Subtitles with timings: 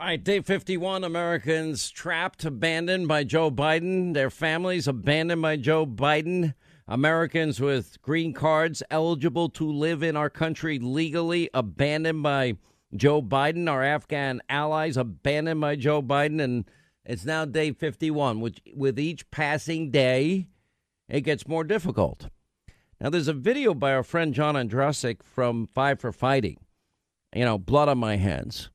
[0.00, 5.84] All right, day 51 Americans trapped, abandoned by Joe Biden, their families abandoned by Joe
[5.84, 6.54] Biden,
[6.86, 12.58] Americans with green cards eligible to live in our country legally abandoned by
[12.94, 16.70] Joe Biden, our Afghan allies abandoned by Joe Biden, and
[17.04, 20.46] it's now day 51, which with each passing day,
[21.08, 22.28] it gets more difficult.
[23.00, 26.58] Now, there's a video by our friend John Ondrasik from Five for Fighting,
[27.34, 28.70] you know, blood on my hands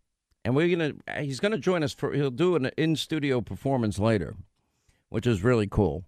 [0.46, 4.36] and we're gonna he's gonna join us for he'll do an in studio performance later,
[5.10, 6.06] which is really cool.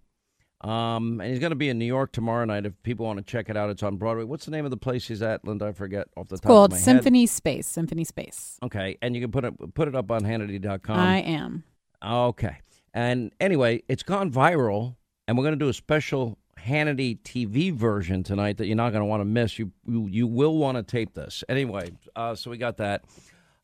[0.62, 2.64] Um, and he's going to be in New York tomorrow night.
[2.64, 4.24] If people want to check it out, it's on Broadway.
[4.24, 5.66] What's the name of the place he's at, Linda?
[5.66, 6.84] I forget off the It's top called of my head.
[6.84, 7.28] Called Symphony head.
[7.28, 7.66] Space.
[7.66, 8.58] Symphony Space.
[8.62, 10.98] Okay, and you can put it put it up on Hannity.com.
[10.98, 11.62] I am.
[12.04, 12.56] Okay.
[12.94, 14.96] And anyway, it's gone viral,
[15.28, 19.02] and we're going to do a special Hannity TV version tonight that you're not going
[19.02, 19.58] to want to miss.
[19.58, 21.44] You you, you will want to tape this.
[21.50, 23.04] Anyway, uh, so we got that.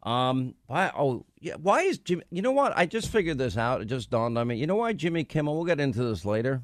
[0.03, 0.91] Um, why?
[0.97, 1.55] Oh, yeah.
[1.55, 2.25] Why is Jimmy?
[2.31, 2.73] You know what?
[2.77, 3.81] I just figured this out.
[3.81, 4.57] It just dawned on me.
[4.57, 5.55] You know why Jimmy Kimmel?
[5.55, 6.63] We'll get into this later.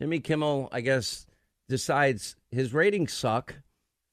[0.00, 1.26] Jimmy Kimmel, I guess,
[1.68, 3.56] decides his ratings suck.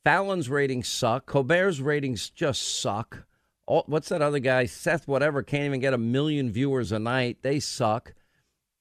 [0.04, 1.26] Fallon's ratings suck.
[1.26, 3.26] Colbert's ratings just suck.
[3.66, 4.66] All, what's that other guy?
[4.66, 7.40] Seth, whatever, can't even get a million viewers a night.
[7.42, 8.14] They suck.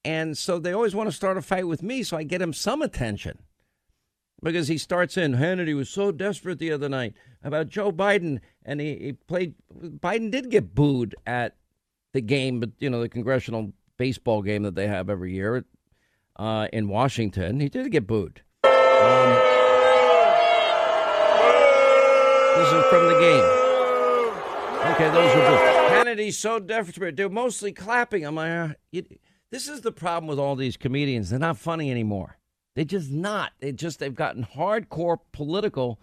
[0.05, 2.53] And so they always want to start a fight with me, so I get him
[2.53, 3.41] some attention.
[4.43, 8.81] Because he starts in, Hannity was so desperate the other night about Joe Biden, and
[8.81, 9.55] he, he played.
[9.75, 11.57] Biden did get booed at
[12.13, 15.65] the game, but you know the congressional baseball game that they have every year
[16.37, 17.61] uh, in Washington.
[17.61, 18.43] He did get booed.
[18.65, 19.31] Um,
[22.57, 23.67] this is from the game.
[24.93, 25.77] Okay, those were good.
[25.91, 27.17] Hannity's so desperate.
[27.17, 28.25] They're mostly clapping.
[28.25, 29.05] I'm like, uh, you,
[29.51, 31.31] this is the problem with all these comedians.
[31.31, 32.36] They're not funny anymore.
[32.77, 33.53] They're just not.
[33.59, 35.99] They just they've gotten hardcore political.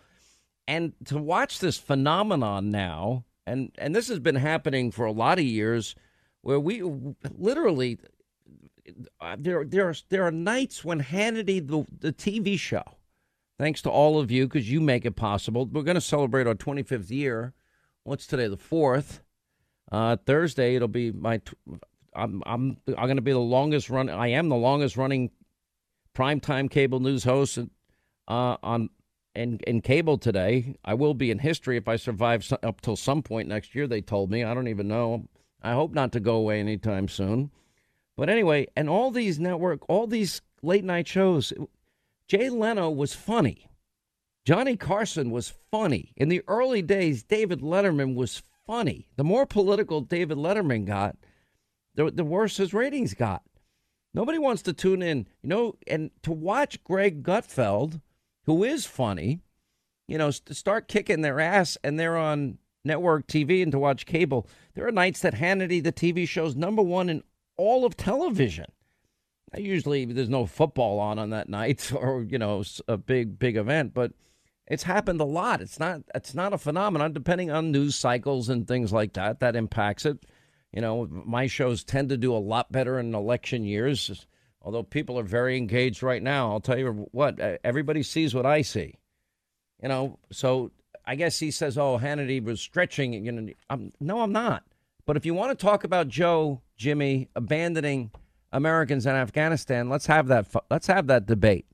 [0.67, 5.37] And to watch this phenomenon now, and and this has been happening for a lot
[5.37, 5.93] of years,
[6.41, 6.81] where we
[7.37, 7.99] literally
[9.21, 12.83] uh, there there are there are nights when Hannity the the TV show,
[13.59, 15.67] thanks to all of you because you make it possible.
[15.67, 17.53] We're going to celebrate our 25th year.
[18.03, 18.47] What's today?
[18.47, 19.21] The fourth.
[19.91, 21.39] Uh, Thursday it'll be my.
[22.15, 24.09] I'm I'm I'm going to be the longest run.
[24.09, 25.29] I am the longest running
[26.15, 27.59] primetime cable news host
[28.27, 28.89] uh, on
[29.35, 30.75] in in cable today.
[30.85, 33.87] I will be in history if I survive up till some point next year.
[33.87, 34.43] They told me.
[34.43, 35.27] I don't even know.
[35.61, 37.51] I hope not to go away anytime soon.
[38.15, 41.51] But anyway, and all these network, all these late night shows,
[42.27, 43.69] Jay Leno was funny.
[44.45, 46.13] Johnny Carson was funny.
[46.17, 49.07] In the early days, David Letterman was funny.
[49.15, 51.15] The more political David Letterman got,
[51.95, 53.41] the, the worse his ratings got.
[54.13, 57.99] Nobody wants to tune in, you know, and to watch Greg Gutfeld,
[58.45, 59.39] who is funny,
[60.07, 64.05] you know, to start kicking their ass and they're on network TV and to watch
[64.05, 64.47] cable.
[64.75, 67.23] There are nights that Hannity, the TV show's number one in
[67.57, 68.65] all of television.
[69.51, 73.57] Now, usually there's no football on on that night or, you know, a big, big
[73.57, 74.11] event, but
[74.67, 75.61] it's happened a lot.
[75.61, 79.39] It's not, it's not a phenomenon depending on news cycles and things like that.
[79.39, 80.23] That impacts it.
[80.73, 84.25] You know, my shows tend to do a lot better in election years,
[84.59, 86.51] although people are very engaged right now.
[86.51, 88.95] I'll tell you what, everybody sees what I see.
[89.81, 90.71] You know, so
[91.05, 94.63] I guess he says, "Oh, Hannity was stretching." You know, I'm, no, I'm not.
[95.05, 98.09] But if you want to talk about Joe, Jimmy abandoning
[98.51, 100.47] Americans in Afghanistan, let's have that.
[100.71, 101.67] Let's have that debate.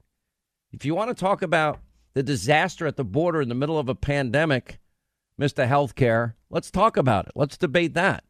[0.73, 1.79] If you want to talk about
[2.15, 4.79] the disaster at the border in the middle of a pandemic,
[5.38, 7.33] Mister Healthcare, let's talk about it.
[7.35, 8.23] Let's debate that.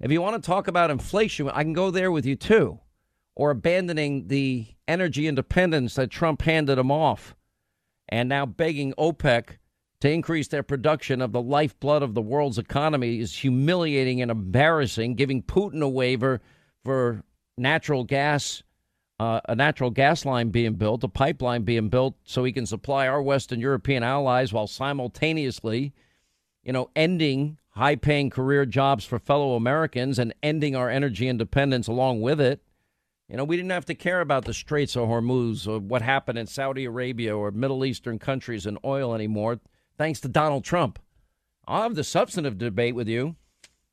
[0.00, 2.80] If you want to talk about inflation, I can go there with you too.
[3.36, 7.34] Or abandoning the energy independence that Trump handed them off
[8.08, 9.58] and now begging OPEC
[10.00, 15.14] to increase their production of the lifeblood of the world's economy is humiliating and embarrassing.
[15.14, 16.40] Giving Putin a waiver
[16.82, 17.22] for
[17.58, 18.62] natural gas,
[19.20, 23.06] uh, a natural gas line being built, a pipeline being built so he can supply
[23.06, 25.92] our Western European allies while simultaneously,
[26.64, 31.86] you know, ending high paying career jobs for fellow Americans and ending our energy independence
[31.86, 32.62] along with it.
[33.28, 36.36] You know, we didn't have to care about the Straits of Hormuz or what happened
[36.36, 39.60] in Saudi Arabia or Middle Eastern countries and oil anymore,
[39.96, 40.98] thanks to Donald Trump.
[41.66, 43.36] I'll have the substantive debate with you.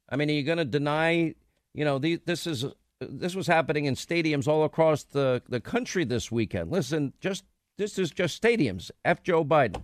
[0.09, 1.35] I mean, are you going to deny,
[1.73, 2.65] you know, the, this is
[2.99, 6.71] this was happening in stadiums all across the, the country this weekend.
[6.71, 7.43] Listen, just
[7.77, 8.89] this is just stadiums.
[9.05, 9.21] F.
[9.21, 9.83] Joe Biden.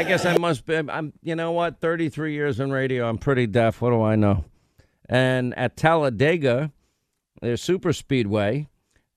[0.00, 0.76] I guess I must be.
[0.76, 1.12] I'm.
[1.22, 1.78] You know what?
[1.78, 3.06] Thirty three years in radio.
[3.06, 3.82] I'm pretty deaf.
[3.82, 4.46] What do I know?
[5.10, 6.72] And at Talladega,
[7.42, 8.66] their super speedway,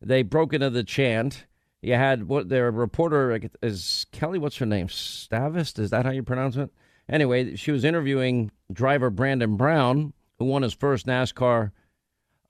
[0.02, 1.46] they broke into the chant.
[1.82, 4.38] You had what their reporter is Kelly.
[4.38, 4.88] What's her name?
[4.88, 5.80] Stavast.
[5.80, 6.70] Is that how you pronounce it?
[7.08, 11.72] Anyway, she was interviewing driver Brandon Brown, who won his first NASCAR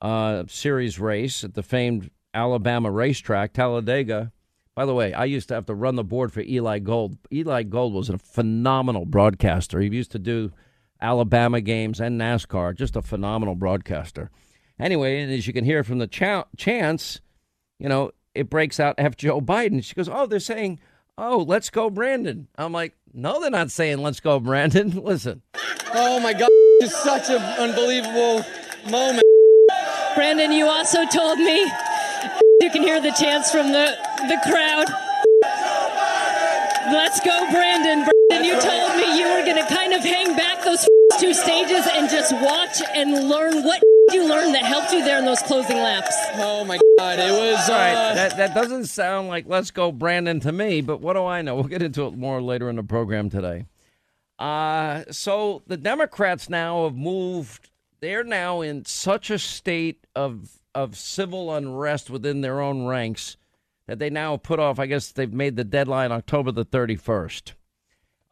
[0.02, 4.32] uh, series race at the famed Alabama racetrack, Talladega.
[4.74, 7.16] By the way, I used to have to run the board for Eli Gold.
[7.32, 9.80] Eli Gold was a phenomenal broadcaster.
[9.80, 10.52] He used to do
[11.00, 12.74] Alabama games and NASCAR.
[12.74, 14.30] Just a phenomenal broadcaster.
[14.78, 17.20] Anyway, and as you can hear from the ch- chants,
[17.78, 19.16] you know, it breaks out F.
[19.16, 19.82] Joe Biden.
[19.84, 20.80] She goes, Oh, they're saying,
[21.16, 22.48] Oh, let's go, Brandon.
[22.58, 24.90] I'm like, No, they're not saying let's go, Brandon.
[25.04, 25.42] Listen.
[25.94, 26.48] Oh, my God.
[26.80, 28.44] It's such an unbelievable
[28.90, 29.22] moment.
[30.16, 31.60] Brandon, you also told me
[32.60, 33.96] you can hear the chants from the,
[34.28, 34.88] the crowd.
[36.92, 38.06] Let's go, Brandon.
[38.28, 40.86] Brandon, you told me you were going to kind of hang back those
[41.18, 43.82] two stages and just watch and learn what
[44.12, 46.14] you learned that helped you there in those closing laps.
[46.34, 47.68] Oh my God, it was.
[47.68, 47.72] Uh...
[47.72, 50.80] All right, that, that doesn't sound like "Let's go, Brandon" to me.
[50.80, 51.54] But what do I know?
[51.54, 53.66] We'll get into it more later in the program today.
[54.38, 57.70] Uh, so the Democrats now have moved.
[58.00, 63.36] They're now in such a state of of civil unrest within their own ranks
[63.86, 64.78] that they now put off.
[64.78, 67.52] I guess they've made the deadline October the 31st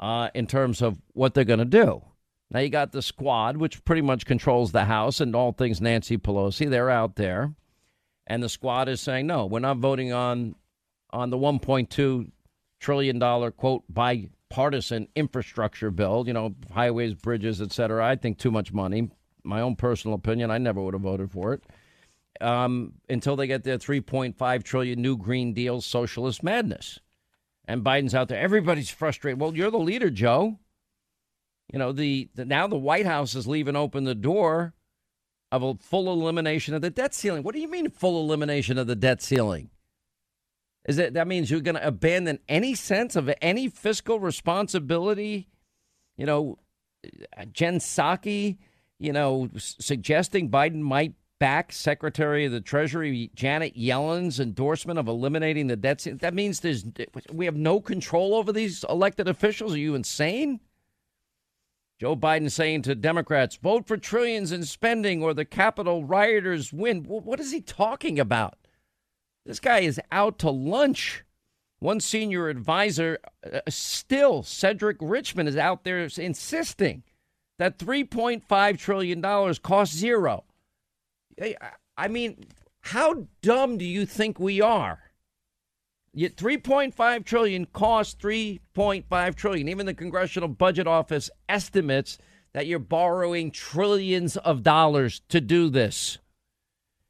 [0.01, 2.03] uh, in terms of what they're going to do.
[2.51, 6.19] Now you got the squad, which pretty much controls the House and all things Nancy
[6.19, 6.69] Pelosi.
[6.69, 7.55] They're out there,
[8.27, 10.55] and the squad is saying no, we're not voting on
[11.11, 12.31] on the 1.2
[12.79, 16.25] trillion dollar quote bipartisan infrastructure bill.
[16.27, 18.07] You know, highways, bridges, etc.
[18.07, 19.11] I think too much money.
[19.45, 21.63] My own personal opinion, I never would have voted for it
[22.43, 26.99] um, until they get their 3.5 trillion new Green Deal socialist madness.
[27.67, 28.41] And Biden's out there.
[28.41, 29.41] Everybody's frustrated.
[29.41, 30.59] Well, you're the leader, Joe.
[31.73, 34.75] You know the, the now the White House is leaving open the door
[35.51, 37.43] of a full elimination of the debt ceiling.
[37.43, 39.71] What do you mean full elimination of the debt ceiling?
[40.87, 45.49] Is that that means you're going to abandon any sense of any fiscal responsibility?
[46.17, 46.59] You know,
[47.53, 48.59] Jen Psaki,
[48.99, 55.67] you know, suggesting Biden might back Secretary of the Treasury Janet Yellen's endorsement of eliminating
[55.67, 56.07] the debt.
[56.21, 56.85] That means there's
[57.33, 59.75] we have no control over these elected officials.
[59.75, 60.61] Are you insane?
[61.99, 67.03] Joe Biden saying to Democrats, vote for trillions in spending or the Capitol rioters win.
[67.03, 68.57] What is he talking about?
[69.45, 71.25] This guy is out to lunch.
[71.81, 73.19] One senior advisor,
[73.53, 77.03] uh, still, Cedric Richmond, is out there insisting
[77.59, 79.21] that $3.5 trillion
[79.61, 80.45] costs zero.
[81.97, 82.45] I mean,
[82.81, 84.99] how dumb do you think we are?
[86.15, 89.69] Yet 3.5 trillion costs 3.5 trillion.
[89.69, 92.19] Even the Congressional Budget Office estimates
[92.53, 96.19] that you're borrowing trillions of dollars to do this.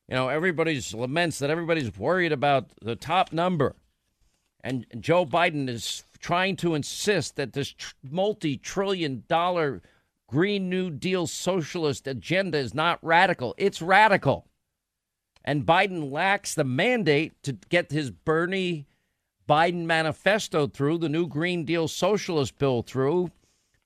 [0.09, 3.75] You know, everybody's laments that everybody's worried about the top number.
[4.63, 7.75] And Joe Biden is trying to insist that this
[8.09, 9.83] multi trillion dollar
[10.33, 13.55] Green New Deal socialist agenda is not radical.
[13.59, 14.47] It's radical.
[15.45, 18.87] And Biden lacks the mandate to get his Bernie
[19.47, 23.31] Biden manifesto through, the new Green Deal socialist bill through,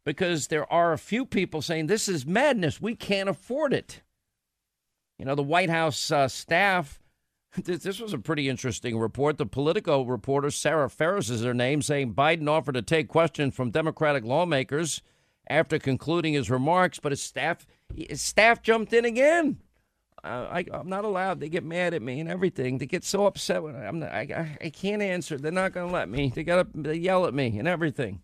[0.05, 2.81] because there are a few people saying this is madness.
[2.81, 4.03] We can't afford it.
[5.19, 7.03] You know, the White House uh, staff.
[7.65, 9.37] This was a pretty interesting report.
[9.39, 13.71] The Politico reporter, Sarah Ferris is her name, saying Biden offered to take questions from
[13.73, 15.03] Democratic lawmakers
[15.49, 19.59] after concluding his remarks, but his staff his staff jumped in again.
[20.25, 21.39] I, am not allowed.
[21.41, 22.79] They get mad at me and everything.
[22.79, 25.39] They get so upset when I'm not, I, I can't answer.
[25.39, 26.33] They're not going to let me.
[26.35, 28.23] They got to yell at me and everything.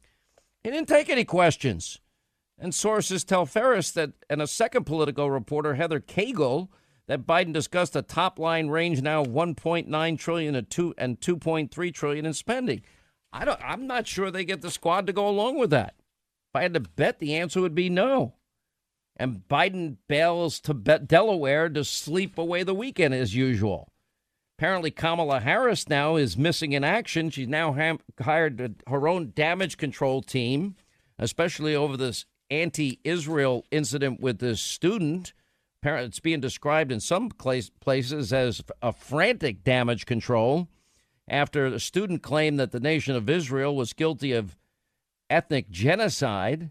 [0.64, 2.00] He didn't take any questions.
[2.58, 6.68] And sources tell Ferris that, and a second Politico reporter, Heather Caygle,
[7.06, 12.26] that Biden discussed a top line range now 1.9 trillion and 2 and 2.3 trillion
[12.26, 12.82] in spending.
[13.32, 13.60] I don't.
[13.62, 15.94] I'm not sure they get the squad to go along with that.
[16.52, 18.34] If I had to bet, the answer would be no.
[19.16, 23.88] And Biden bails to Delaware to sleep away the weekend as usual.
[24.58, 27.30] Apparently, Kamala Harris now is missing in action.
[27.30, 30.76] She's now ha- hired her own damage control team,
[31.18, 35.32] especially over this anti Israel incident with this student.
[35.80, 40.68] Apparently, it's being described in some places as a frantic damage control
[41.26, 44.54] after a student claimed that the nation of Israel was guilty of
[45.32, 46.70] ethnic genocide.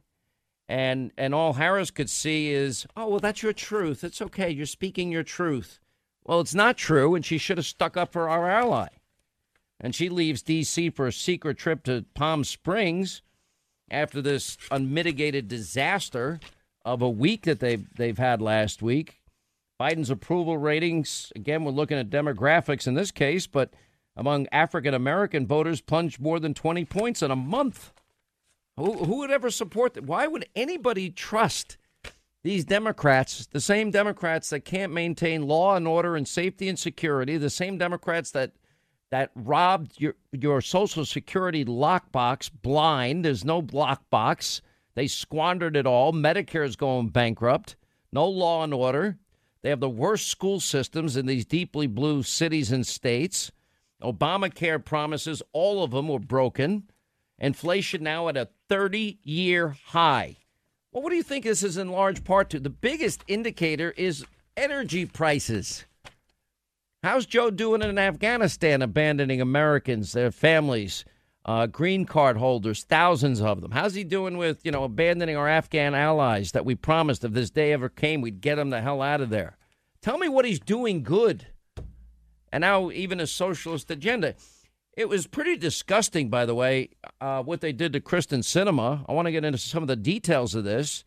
[0.70, 4.06] And, and all Harris could see is, oh, well, that's your truth.
[4.06, 4.50] It's okay.
[4.50, 5.80] You're speaking your truth.
[6.24, 8.88] Well, it's not true, and she should have stuck up for our ally.
[9.82, 10.91] And she leaves D.C.
[10.91, 13.22] for a secret trip to Palm Springs
[13.89, 16.39] after this unmitigated disaster
[16.86, 19.22] of a week that they've they've had last week.
[19.80, 21.63] Biden's approval ratings again.
[21.63, 23.74] We're looking at demographics in this case, but
[24.15, 27.91] among African American voters plunged more than 20 points in a month.
[28.78, 30.06] Who, who would ever support that?
[30.06, 31.78] Why would anybody trust
[32.44, 37.38] these Democrats, the same Democrats that can't maintain law and order and safety and security,
[37.38, 38.54] the same Democrats that
[39.12, 43.25] that robbed your your Social Security lockbox blind.
[43.25, 44.62] There's no lockbox.
[44.96, 46.13] They squandered it all.
[46.13, 47.75] Medicare is going bankrupt.
[48.12, 49.18] No law and order.
[49.62, 53.51] They have the worst school systems in these deeply blue cities and states.
[54.01, 56.90] Obamacare promises, all of them were broken.
[57.42, 60.38] Inflation now at a 30 year high.
[60.92, 62.60] Well, what do you think this is in large part to?
[62.60, 64.24] The biggest indicator is
[64.56, 65.86] energy prices.
[67.02, 71.04] How's Joe doing in Afghanistan, abandoning Americans, their families,
[71.44, 73.72] uh, green card holders, thousands of them?
[73.72, 77.50] How's he doing with, you know, abandoning our Afghan allies that we promised if this
[77.50, 79.58] day ever came, we'd get them the hell out of there?
[80.04, 81.48] Tell me what he's doing good.
[82.54, 84.36] And now even a socialist agenda.
[84.94, 86.90] It was pretty disgusting, by the way,
[87.22, 89.06] uh, what they did to Kyrsten Sinema.
[89.08, 91.06] I want to get into some of the details of this,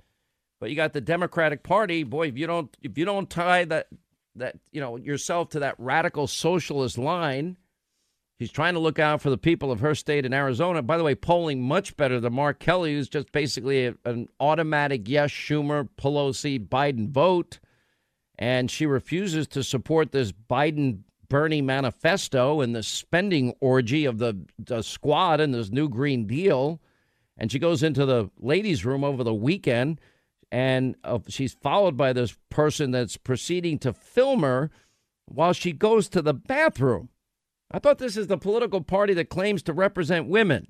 [0.58, 2.02] but you got the Democratic Party.
[2.02, 3.88] Boy, if you don't if you don't tie that
[4.36, 7.58] that you know yourself to that radical socialist line,
[8.40, 10.80] she's trying to look out for the people of her state in Arizona.
[10.80, 15.06] By the way, polling much better than Mark Kelly, who's just basically a, an automatic
[15.06, 17.58] yes, Schumer, Pelosi, Biden vote,
[18.38, 21.00] and she refuses to support this Biden
[21.34, 26.80] Bernie manifesto and the spending orgy of the, the squad and this new Green Deal.
[27.36, 30.00] And she goes into the ladies' room over the weekend,
[30.52, 34.70] and uh, she's followed by this person that's proceeding to film her
[35.26, 37.08] while she goes to the bathroom.
[37.68, 40.68] I thought this is the political party that claims to represent women.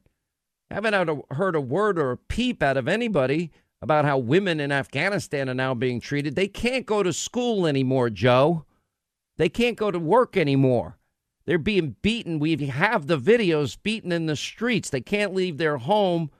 [0.70, 3.50] haven't heard a word or a peep out of anybody
[3.82, 6.36] about how women in Afghanistan are now being treated.
[6.36, 8.64] They can't go to school anymore, Joe.
[9.36, 10.98] They can't go to work anymore.
[11.46, 12.38] They're being beaten.
[12.38, 14.90] We have the videos beaten in the streets.
[14.90, 16.30] They can't leave their home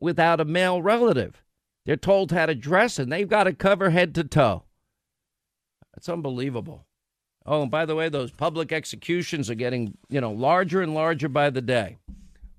[0.00, 1.42] without a male relative.
[1.84, 4.64] They're told how to dress and they've got to cover head to toe.
[5.94, 6.86] That's unbelievable.
[7.44, 11.28] Oh, and by the way, those public executions are getting, you know, larger and larger
[11.28, 11.98] by the day.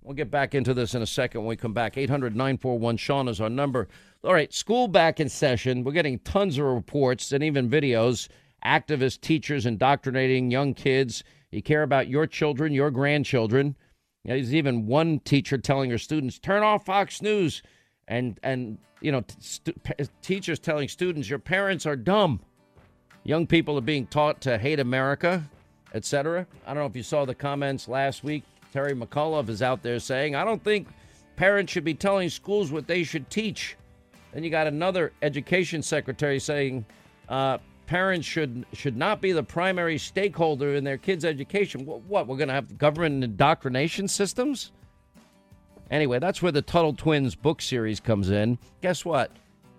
[0.01, 1.97] We'll get back into this in a second when we come back.
[1.97, 3.87] 800 941 Sean is our number.
[4.25, 5.85] All right, school back in session.
[5.85, 8.27] We're getting tons of reports and even videos
[8.65, 11.23] activist teachers indoctrinating young kids.
[11.51, 13.75] You care about your children, your grandchildren.
[14.23, 17.61] You know, there's even one teacher telling her students, "Turn off Fox News,"
[18.07, 19.23] and and you know,
[20.21, 22.39] teachers telling students, "Your parents are dumb."
[23.25, 25.49] Young people are being taught to hate America,
[25.93, 26.47] etc.
[26.65, 28.43] I don't know if you saw the comments last week.
[28.71, 30.87] Terry McAuliffe is out there saying, "I don't think
[31.35, 33.77] parents should be telling schools what they should teach."
[34.33, 36.85] Then you got another education secretary saying,
[37.29, 41.85] uh, parents should should not be the primary stakeholder in their kids' education.
[41.85, 44.71] What, what we're going to have government indoctrination systems?
[45.91, 48.57] Anyway, that's where the Tuttle Twins book series comes in.
[48.81, 49.31] Guess what?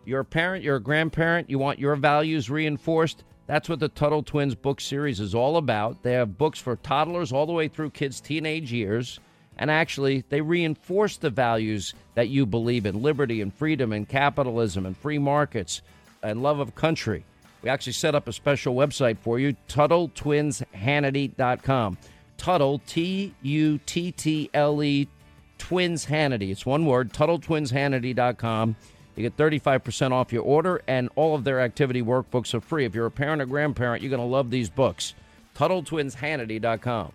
[0.04, 3.24] You're a parent, you're a grandparent, you want your values reinforced.
[3.46, 6.02] That's what the Tuttle Twins book series is all about.
[6.02, 9.18] They have books for toddlers all the way through kids' teenage years.
[9.58, 14.86] And actually, they reinforce the values that you believe in liberty and freedom and capitalism
[14.86, 15.82] and free markets
[16.22, 17.24] and love of country.
[17.64, 21.98] We actually set up a special website for you, TuttleTwinsHannity.com.
[22.36, 25.08] Tuttle, T U T T L E,
[25.56, 26.50] Twins Hannity.
[26.50, 28.76] It's one word, TuttleTwinsHannity.com.
[29.16, 32.84] You get 35% off your order, and all of their activity workbooks are free.
[32.84, 35.14] If you're a parent or grandparent, you're going to love these books.
[35.56, 37.12] TuttleTwinsHannity.com.